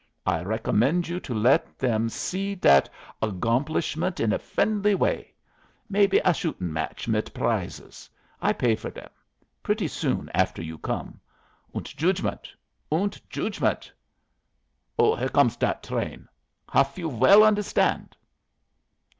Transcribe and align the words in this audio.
I 0.25 0.41
recommend 0.41 1.07
you 1.07 1.19
to 1.19 1.33
let 1.35 1.77
them 1.77 2.09
see 2.09 2.55
that 2.55 2.89
aggomplishment 3.21 4.19
in 4.19 4.33
a 4.33 4.39
friendly 4.39 4.95
way. 4.95 5.35
Maybe 5.89 6.19
a 6.25 6.33
shooting 6.33 6.73
match 6.73 7.07
mit 7.07 7.31
prizes 7.35 8.09
I 8.41 8.51
pay 8.53 8.73
for 8.75 8.89
them 8.89 9.11
pretty 9.61 9.87
soon 9.87 10.31
after 10.33 10.63
you 10.63 10.79
come. 10.79 11.19
Und 11.75 11.85
joodgement 11.95 12.47
und 12.91 13.21
joodgement. 13.29 13.91
Here 14.97 15.29
comes 15.29 15.55
that 15.57 15.83
train. 15.83 16.27
Haf 16.71 16.97
you 16.97 17.07
well 17.07 17.43
understand?" 17.43 18.17